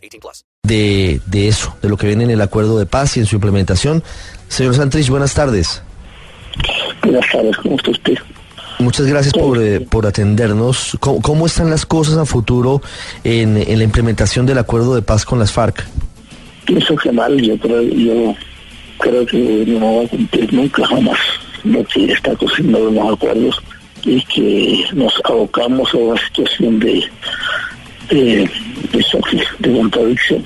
[0.00, 0.44] 18 plus.
[0.62, 3.36] de, de eso, de lo que viene en el acuerdo de paz y en su
[3.36, 4.02] implementación.
[4.48, 5.82] Señor Santrich, buenas tardes.
[7.02, 8.14] Buenas tardes, ¿cómo está usted?
[8.78, 10.96] Muchas gracias por, eh, por atendernos.
[11.00, 12.80] ¿Cómo, cómo están las cosas a futuro
[13.24, 15.84] en, en la implementación del acuerdo de paz con las FARC?
[16.64, 18.34] Pienso que mal, yo creo, yo
[18.98, 21.18] creo que no va a cumplir nunca jamás
[21.64, 23.62] lo que está cocinando los acuerdos
[24.04, 27.04] y que nos abocamos a una situación de,
[28.08, 28.50] de,
[28.92, 29.04] de
[29.58, 30.44] de contradicción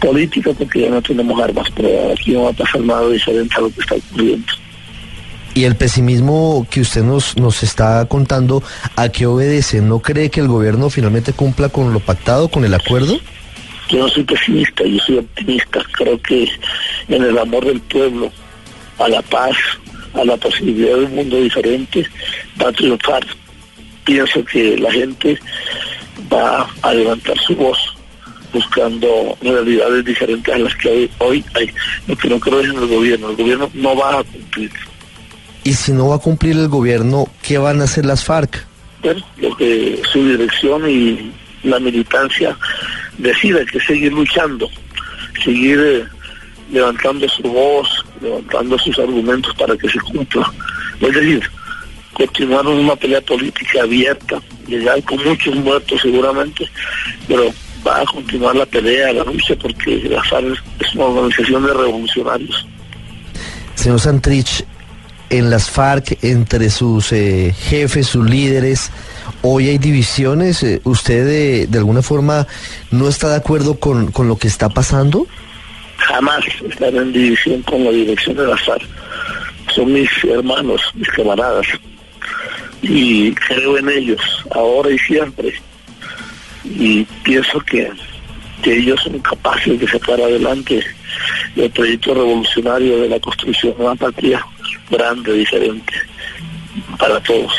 [0.00, 3.60] política porque ya no tenemos armas, pero aquí no va a pasar nada diferente a
[3.60, 4.52] lo que está ocurriendo.
[5.54, 8.62] Y el pesimismo que usted nos, nos está contando,
[8.96, 9.80] ¿a qué obedece?
[9.80, 13.20] ¿No cree que el gobierno finalmente cumpla con lo pactado, con el acuerdo?
[13.88, 15.80] Yo no soy pesimista, yo soy optimista.
[15.92, 16.48] Creo que
[17.08, 18.32] en el amor del pueblo,
[18.98, 19.54] a la paz,
[20.14, 22.04] a la posibilidad de un mundo diferente,
[22.60, 23.24] va a triunfar.
[24.04, 25.38] Pienso que la gente
[26.34, 27.78] va a levantar su voz
[28.52, 31.70] buscando realidades diferentes a las que hoy, hoy hay.
[32.06, 33.30] Lo que no creo es en el gobierno.
[33.30, 34.70] El gobierno no va a cumplir.
[35.64, 38.64] Y si no va a cumplir el gobierno, ¿qué van a hacer las FARC?
[39.02, 42.56] Bueno, lo que su dirección y la militancia
[43.18, 44.68] decida que seguir luchando,
[45.42, 46.04] seguir eh,
[46.70, 50.52] levantando su voz, levantando sus argumentos para que se cumpla.
[51.00, 51.50] Es decir,
[52.14, 56.68] continuar en una pelea política abierta, llegar con muchos muertos seguramente,
[57.28, 57.52] pero
[57.86, 62.66] va a continuar la pelea, la lucha, porque la FARC es una organización de revolucionarios.
[63.74, 64.64] Señor Santrich,
[65.30, 68.90] en las FARC, entre sus eh, jefes, sus líderes,
[69.42, 70.62] hoy hay divisiones.
[70.62, 72.46] Eh, ¿Usted de, de, alguna forma
[72.90, 75.26] no está de acuerdo con, con lo que está pasando?
[75.96, 78.86] Jamás estaré en división con la dirección de la FARC.
[79.74, 81.66] Son mis hermanos, mis camaradas.
[82.86, 85.54] Y creo en ellos, ahora y siempre.
[86.64, 87.90] Y pienso que,
[88.62, 90.84] que ellos son capaces de sacar adelante
[91.56, 94.44] el proyecto revolucionario de la construcción de una patria
[94.90, 95.94] grande, diferente,
[96.98, 97.52] para todos.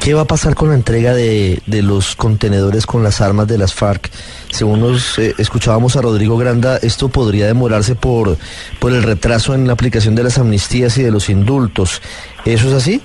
[0.00, 3.58] ¿Qué va a pasar con la entrega de, de los contenedores con las armas de
[3.58, 4.10] las FARC?
[4.50, 8.38] Según nos eh, escuchábamos a Rodrigo Granda, esto podría demorarse por,
[8.78, 12.00] por el retraso en la aplicación de las amnistías y de los indultos.
[12.44, 13.02] ¿Eso es así?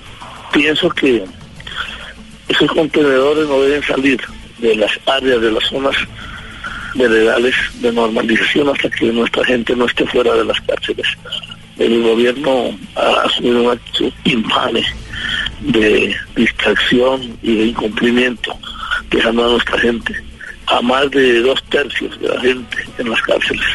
[0.53, 1.23] Pienso que
[2.47, 4.21] esos contenedores no deben salir
[4.59, 5.95] de las áreas, de las zonas
[6.95, 11.07] veredales de normalización hasta que nuestra gente no esté fuera de las cárceles.
[11.77, 14.83] El gobierno ha asumido un acto infame
[15.61, 18.55] de distracción y de incumplimiento,
[19.09, 20.15] dejando a nuestra gente,
[20.67, 23.65] a más de dos tercios de la gente en las cárceles.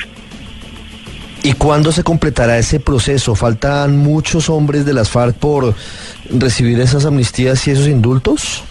[1.49, 3.35] ¿Y cuándo se completará ese proceso?
[3.35, 5.75] ¿Faltan muchos hombres de las FARC por
[6.29, 8.63] recibir esas amnistías y esos indultos?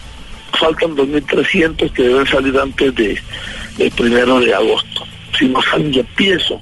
[0.60, 3.20] Faltan 2.300 que deben salir antes de,
[3.78, 5.02] del primero de agosto.
[5.36, 6.60] Si no salen, yo pienso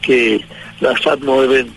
[0.00, 0.42] que
[0.80, 1.70] las FARC no deben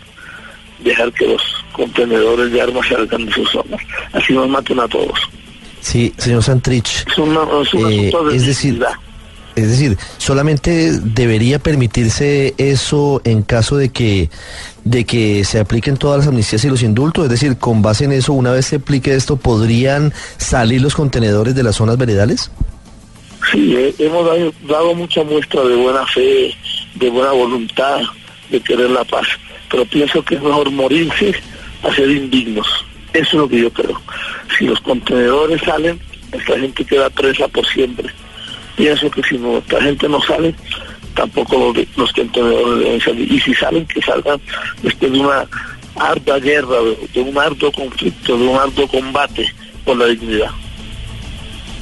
[0.81, 1.41] dejar que los
[1.73, 3.81] contenedores de armas salgan de sus zonas.
[4.13, 5.19] Así nos maten a todos.
[5.81, 7.05] Sí, señor Santrich.
[7.05, 8.81] Es, una, es, eh, es decir.
[9.55, 14.29] Es decir, solamente debería permitirse eso en caso de que
[14.83, 18.11] de que se apliquen todas las amnistías y los indultos, es decir, con base en
[18.11, 22.51] eso, una vez se aplique esto, podrían salir los contenedores de las zonas veredales.
[23.51, 26.53] Sí, eh, hemos dado, dado mucha muestra de buena fe,
[26.95, 28.01] de buena voluntad,
[28.49, 29.27] de querer la paz,
[29.69, 31.33] pero pienso que es mejor morirse
[31.83, 32.67] a ser indignos.
[33.13, 34.01] Eso es lo que yo creo.
[34.57, 35.99] Si los contenedores salen,
[36.31, 38.09] nuestra gente queda presa por siempre.
[38.75, 40.53] Pienso que si nuestra gente no sale,
[41.15, 43.31] tampoco los, los contenedores deben salir.
[43.31, 44.39] Y si salen, que salgan
[44.81, 45.45] después de una
[45.95, 49.53] ardua guerra, de, de un arduo conflicto, de un arduo combate
[49.85, 50.49] por la dignidad.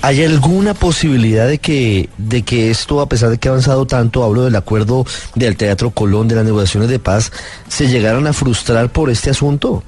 [0.04, 4.24] ¿Hay alguna posibilidad de que, de que esto, a pesar de que ha avanzado tanto,
[4.24, 5.06] hablo del acuerdo
[5.36, 7.32] del Teatro Colón, de las negociaciones de paz,
[7.68, 9.84] se llegaran a frustrar por este asunto?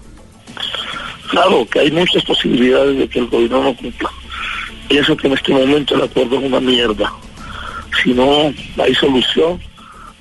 [1.32, 4.12] Claro, que hay muchas posibilidades de que el gobierno no cumpla.
[4.88, 7.12] Pienso que en este momento el acuerdo es una mierda.
[8.04, 9.60] Si no hay solución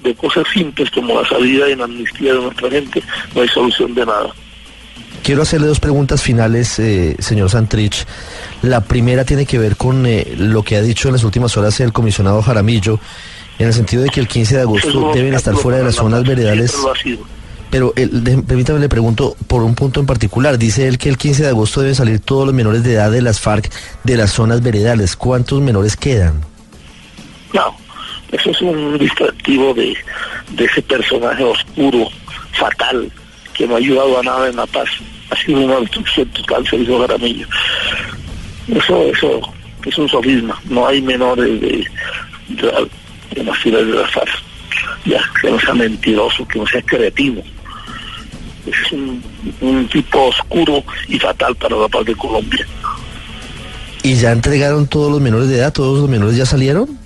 [0.03, 3.03] de cosas simples como la salida y la amnistía de nuestra gente,
[3.35, 4.33] no hay solución de nada.
[5.23, 8.05] Quiero hacerle dos preguntas finales, eh, señor Santrich.
[8.63, 11.79] La primera tiene que ver con eh, lo que ha dicho en las últimas horas
[11.81, 12.99] el comisionado Jaramillo
[13.59, 16.03] en el sentido de que el 15 de agosto deben estar fuera de las la
[16.03, 16.73] zonas veredales.
[16.73, 17.42] siempre lo ha sido.
[17.73, 20.59] Pero el- de- permítame le pregunto por un punto en particular.
[20.59, 23.23] Dice él que el 15 de agosto deben salir todos los menores de edad de
[23.23, 23.69] las FARC
[24.05, 25.17] de las zonas veredales.
[25.17, 26.43] ¿Cuántos menores quedan?
[27.55, 27.75] No,
[28.31, 29.97] eso es un distractivo de,
[30.51, 32.09] de ese personaje oscuro,
[32.53, 33.11] fatal,
[33.55, 34.89] que no ha ayudado a nada en la paz.
[35.31, 37.47] Ha sido una destrucción total, se hizo Jaramillo.
[38.69, 39.41] Eso, eso
[39.87, 40.61] es un sofisma.
[40.69, 41.87] No hay menores de,
[42.49, 42.89] de,
[43.35, 44.31] de las filas de la FARC.
[45.07, 47.41] Ya, que no sea mentiroso, que no sea cretino.
[48.67, 49.23] Es un,
[49.61, 52.67] un tipo oscuro y fatal para la paz de Colombia.
[54.03, 55.73] ¿Y ya entregaron todos los menores de edad?
[55.73, 57.03] ¿Todos los menores ya salieron?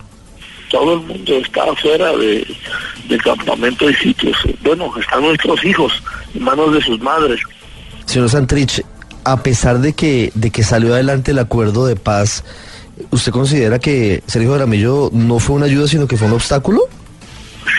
[0.71, 2.47] todo el mundo está afuera de,
[3.09, 4.37] del campamento y sitios.
[4.63, 5.93] Bueno, están nuestros hijos
[6.35, 7.41] en manos de sus madres.
[8.05, 8.85] Señor Santrich,
[9.25, 12.45] a pesar de que, de que salió adelante el acuerdo de paz,
[13.11, 16.83] ¿usted considera que Sergio Jaramillo no fue una ayuda, sino que fue un obstáculo?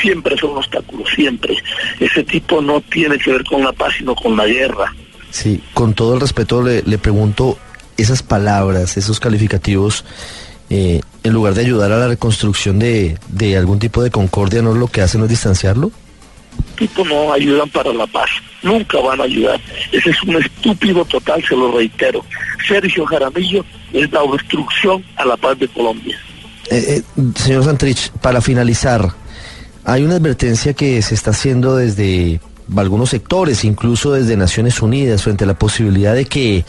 [0.08, 1.54] Siempre es un obstáculo, siempre.
[2.00, 4.94] Ese tipo no tiene que ver con la paz, sino con la guerra.
[5.32, 7.58] Sí, con todo el respeto le, le pregunto
[7.98, 10.06] esas palabras, esos calificativos,
[10.70, 14.74] eh, en lugar de ayudar a la reconstrucción de, de algún tipo de concordia, ¿no
[14.74, 15.92] lo que hacen es distanciarlo?
[16.78, 18.30] Tipo no ayudan para la paz,
[18.64, 19.60] nunca van a ayudar.
[19.92, 22.24] Ese es un estúpido total, se lo reitero.
[22.66, 26.18] Sergio Jaramillo es la obstrucción a la paz de Colombia.
[26.70, 29.10] Eh, eh, señor Santrich, para finalizar,
[29.88, 32.42] hay una advertencia que se está haciendo desde
[32.76, 36.66] algunos sectores, incluso desde Naciones Unidas, frente a la posibilidad de que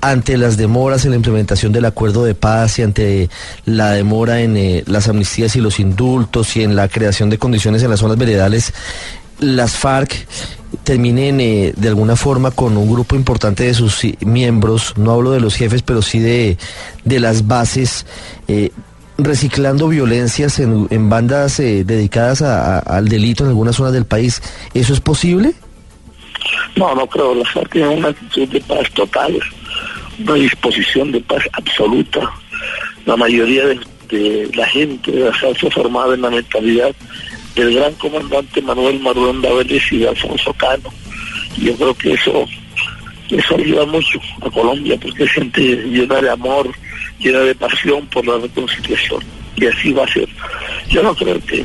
[0.00, 3.28] ante las demoras en la implementación del acuerdo de paz y ante
[3.66, 7.82] la demora en eh, las amnistías y los indultos y en la creación de condiciones
[7.82, 8.72] en las zonas veredales,
[9.38, 10.26] las FARC
[10.82, 15.40] terminen eh, de alguna forma con un grupo importante de sus miembros, no hablo de
[15.40, 16.56] los jefes, pero sí de,
[17.04, 18.06] de las bases,
[18.48, 18.70] eh,
[19.18, 24.42] reciclando violencias en, en bandas eh, dedicadas a, al delito en algunas zonas del país.
[24.74, 25.54] ¿Eso es posible?
[26.76, 27.34] No, no creo.
[27.34, 29.38] La FARC tiene una actitud de paz total,
[30.18, 32.20] una disposición de paz absoluta.
[33.04, 36.94] La mayoría de, la gente de la FARC formada en la mentalidad
[37.54, 40.90] del gran comandante Manuel Maruenda Vélez y de Alfonso Cano.
[41.58, 42.46] Yo creo que eso,
[43.30, 46.70] eso ayuda mucho a Colombia, porque es gente llena de amor,
[47.18, 49.22] llena de pasión por la reconciliación.
[49.56, 50.28] Y así va a ser.
[50.88, 51.64] Yo no creo que,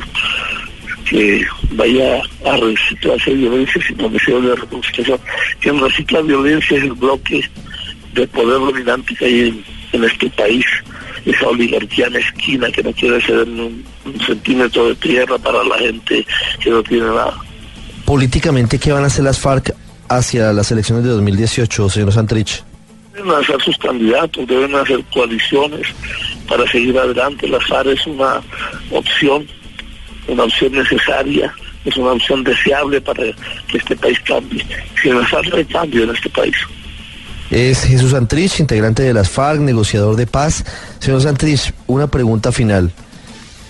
[1.08, 5.20] que vaya a reciclarse violencia, sino que sea de reconciliación.
[5.60, 7.42] Quien recicla violencia es el bloque
[8.14, 10.64] de poder dominante que hay en, en este país
[11.24, 16.26] esa oligarquía mezquina que no quiere ceder un, un, centímetro de tierra para la gente
[16.60, 17.34] que no tiene nada.
[18.04, 19.74] Políticamente, ¿qué van a hacer las FARC
[20.08, 22.62] hacia las elecciones de 2018, señor Santrich?
[23.14, 25.86] Deben hacer sus candidatos, deben hacer coaliciones
[26.48, 27.48] para seguir adelante.
[27.48, 28.40] La FARC es una
[28.90, 29.46] opción,
[30.28, 31.52] una opción necesaria,
[31.84, 34.64] es una opción deseable para que este país cambie.
[35.02, 36.56] Si la FARC no hay cambio en este país.
[37.50, 40.64] Es Jesús Santrich, integrante de las FARC, negociador de paz.
[40.98, 42.92] Señor Santrich, una pregunta final.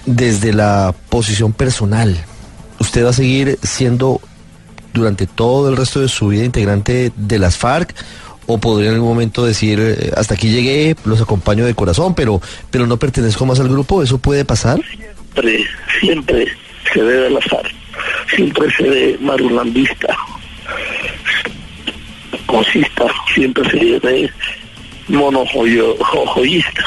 [0.05, 2.17] Desde la posición personal,
[2.81, 4.21] ¿usted va a seguir siendo
[4.99, 7.95] durante todo el resto de su vida integrante de las FARC?
[8.47, 12.41] ¿O podría en algún momento decir, eh, hasta aquí llegué, los acompaño de corazón, pero,
[12.71, 14.03] pero no pertenezco más al grupo?
[14.03, 14.81] ¿Eso puede pasar?
[14.91, 15.67] Siempre,
[16.01, 16.49] siempre
[16.93, 17.75] se debe a las FARC.
[18.35, 20.17] Siempre se ve marulambista
[22.49, 24.31] cosista, siempre se ve
[25.09, 26.85] monojoyista,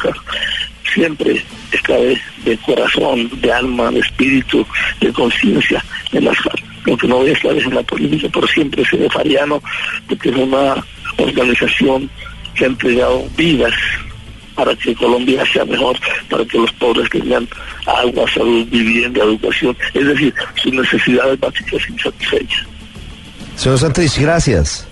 [0.93, 4.65] siempre está de, de, corazón, de alma, de espíritu,
[4.99, 6.60] de conciencia en las FARC.
[6.87, 9.61] Aunque no voy a estar en la política, pero siempre se ve fariano,
[10.07, 10.83] porque es una
[11.17, 12.09] organización
[12.55, 13.73] que ha entregado vidas
[14.55, 15.97] para que Colombia sea mejor,
[16.29, 17.47] para que los pobres tengan
[17.85, 22.65] agua, salud, vivienda, educación, es decir, sus necesidades básicas insatisfechas.
[23.55, 24.87] Señor Santrich, gracias.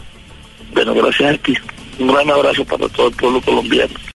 [0.74, 1.54] Bueno, gracias a ti.
[2.00, 3.94] Un gran abrazo para todo el pueblo colombiano.